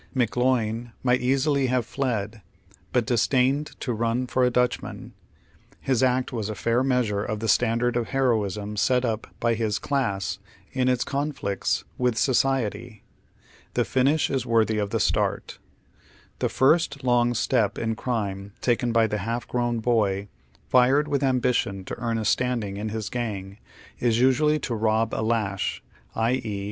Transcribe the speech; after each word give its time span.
McGloin 0.15 0.93
might 1.03 1.21
easily 1.21 1.67
have 1.67 1.85
fled, 1.85 2.41
but 2.91 3.05
disdained 3.05 3.79
to 3.81 3.93
"run 3.93 4.25
for 4.25 4.43
a 4.43 4.49
Dutchman." 4.49 5.13
His 5.79 6.01
act 6.01 6.33
was 6.33 6.49
a 6.49 6.55
fair 6.55 6.81
measure 6.83 7.23
of 7.23 7.39
the 7.39 7.47
standard 7.47 7.95
of 7.95 8.07
heroism 8.07 8.77
set 8.77 9.05
up 9.05 9.27
by 9.39 9.53
his 9.53 9.77
class 9.77 10.39
in 10.71 10.87
its 10.89 11.03
conflicts 11.03 11.83
with 11.99 12.17
society. 12.17 13.03
The 13.75 13.85
finish 13.85 14.31
is 14.31 14.43
worthy 14.43 14.79
of 14.79 14.89
the 14.89 14.99
stirt. 14.99 15.59
The 16.39 16.47
fii'st 16.47 17.03
long 17.03 17.35
step 17.35 17.77
in 17.77 17.95
crime 17.95 18.53
taken 18.59 18.91
by 18.91 19.05
the 19.05 19.19
half 19.19 19.47
gi 19.47 19.59
own 19.59 19.81
boy, 19.81 20.29
fired 20.67 21.07
with 21.07 21.21
ambition 21.21 21.85
to 21.85 21.99
earn 21.99 22.17
a 22.17 22.25
standing 22.25 22.77
in 22.77 22.89
his 22.89 23.07
gang, 23.07 23.59
is 23.99 24.17
nsualiy 24.17 24.59
to 24.63 24.73
rob 24.73 25.13
a" 25.13 25.21
lush," 25.21 25.83
i.e. 26.15 26.59